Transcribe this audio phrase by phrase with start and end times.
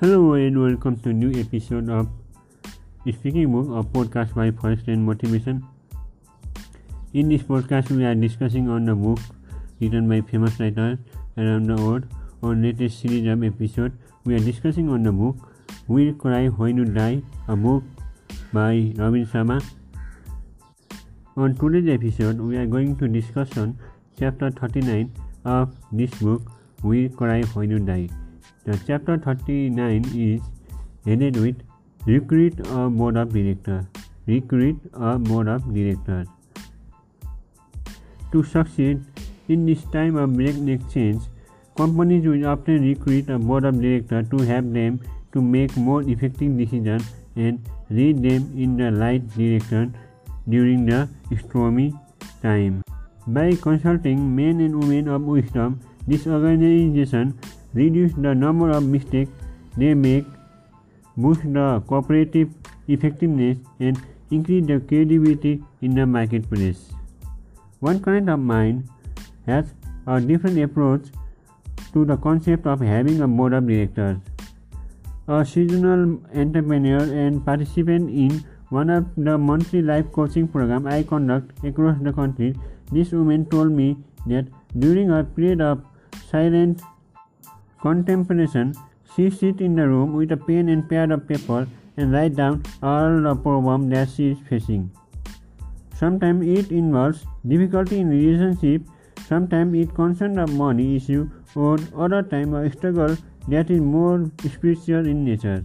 [0.00, 2.08] Hello and welcome to new episode of
[3.10, 5.64] Speaking Book, a podcast by Forest and Motivation.
[7.14, 9.18] In this podcast, we are discussing on the book
[9.80, 10.98] written by famous writers
[11.38, 12.04] around the world.
[12.42, 13.96] On latest series of episode,
[14.26, 15.34] we are discussing on the book
[15.88, 17.82] Will Cry When You Die, a book
[18.52, 19.64] by Robin Sharma.
[21.38, 23.78] On today's episode, we are going to discuss on
[24.20, 25.10] chapter 39
[25.46, 26.42] of this book,
[26.82, 28.25] Will Cry When You Die.
[28.66, 30.40] The chapter 39 is
[31.04, 31.58] headed with
[32.04, 33.84] Recruit a Board of Directors.
[34.26, 36.26] Recruit a Board of Directors.
[38.32, 39.04] To succeed
[39.46, 41.22] in this time of breakneck change,
[41.76, 44.98] companies will often recruit a board of directors to help them
[45.32, 47.04] to make more effective decisions
[47.36, 49.96] and lead them in the right direction
[50.48, 51.08] during the
[51.38, 51.94] stormy
[52.42, 52.82] time.
[53.28, 55.78] By consulting men and women of wisdom,
[56.08, 57.38] this organization
[57.76, 59.30] reduce the number of mistakes
[59.76, 60.24] they make,
[61.16, 62.48] boost the cooperative
[62.88, 66.90] effectiveness, and increase the credibility in the marketplace.
[67.80, 68.88] One client of mine
[69.46, 69.66] has
[70.06, 71.02] a different approach
[71.92, 74.18] to the concept of having a board of directors.
[75.28, 81.64] A seasonal entrepreneur and participant in one of the monthly life coaching programs I conduct
[81.64, 82.54] across the country,
[82.90, 84.46] this woman told me that
[84.78, 85.84] during a period of
[86.30, 86.82] silent
[87.80, 88.74] contemplation,
[89.14, 92.62] she sits in the room with a pen and pad of paper and write down
[92.82, 94.90] all the problems that she is facing.
[95.94, 98.82] Sometimes it involves difficulty in relationship,
[99.26, 103.16] sometimes it concerns a money issue, or other time a struggle
[103.48, 105.64] that is more spiritual in nature.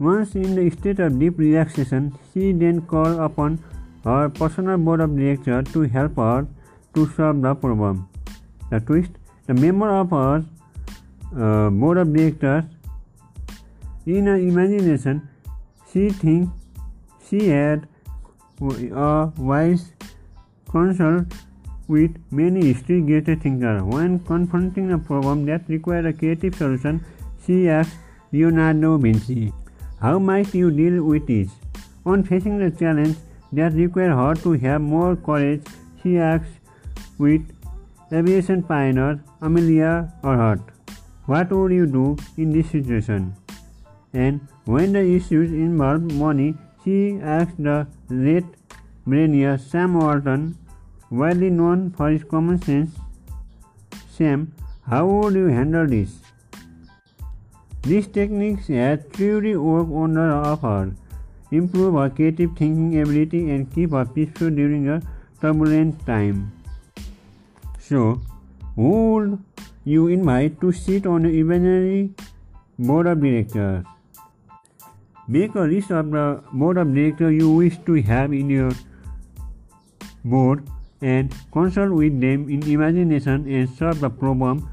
[0.00, 3.62] Once in the state of deep relaxation, she then calls upon
[4.02, 6.46] her personal board of directors to help her
[6.94, 8.08] to solve the problem.
[8.70, 9.12] The twist
[9.50, 10.44] the member of her
[11.36, 12.64] uh, board of directors
[14.06, 15.22] in her imagination
[15.92, 16.50] she thinks
[17.28, 17.88] she had
[18.60, 19.92] a wise
[20.70, 21.24] counsel
[21.88, 22.72] with many
[23.08, 23.82] greater thinkers.
[23.82, 27.04] When confronting a problem that required a creative solution,
[27.44, 27.96] she asked
[28.32, 29.52] Leonardo Vinci,
[30.00, 31.48] How might you deal with this?
[32.06, 33.16] On facing the challenge
[33.52, 35.62] that required her to have more courage,
[36.02, 36.52] she asked
[37.18, 37.42] with
[38.12, 40.60] aviation pioneer Amelia Earhart,
[41.26, 43.34] what would you do in this situation?
[44.12, 46.54] And when the issues involve money,
[46.84, 48.44] she asked the late
[49.08, 50.58] billionaire Sam Walton,
[51.10, 52.90] widely known for his common sense.
[54.10, 54.52] Sam,
[54.88, 56.18] how would you handle this?
[57.82, 60.92] These techniques have truly worked wonders of her,
[61.50, 65.00] improve her creative thinking ability and keep her peaceful during a
[65.40, 66.52] turbulent time.
[67.90, 68.20] So,
[68.76, 69.42] would
[69.84, 72.12] you invite to sit on the imaginary
[72.78, 73.84] board of directors?
[75.26, 78.70] Make a list of the board of directors you wish to have in your
[80.24, 80.62] board
[81.02, 84.70] and consult with them in imagination and solve the problem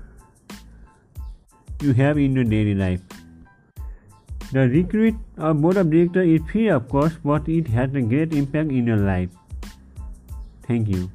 [1.81, 3.01] you have in your daily life.
[4.51, 8.31] The recruit of board of directors is free of course, but it has a great
[8.31, 9.29] impact in your life.
[10.67, 11.09] Thank you.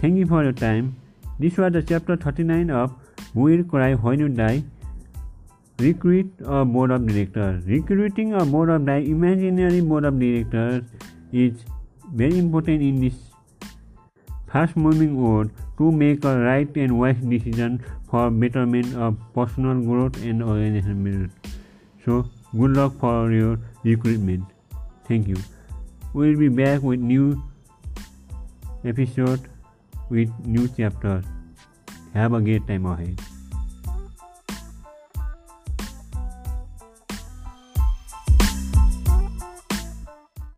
[0.00, 0.96] Thank you for your time.
[1.38, 2.92] This was the chapter 39 of
[3.34, 4.62] Will Cry When You Die.
[5.78, 7.66] Recruit a board of directors.
[7.66, 10.84] Recruiting a board of directors, imaginary board of directors,
[11.32, 11.64] is
[12.14, 13.12] very important in this
[14.50, 20.16] fast moving world to make a right and wise decision for betterment of personal growth
[20.22, 21.30] and organizational growth.
[22.06, 22.24] So,
[22.56, 24.44] good luck for your recruitment.
[25.06, 25.36] Thank you.
[26.14, 27.42] We'll be back with new
[28.82, 29.50] episode
[30.10, 31.24] with new chapters.
[32.12, 33.20] Have a great time ahead.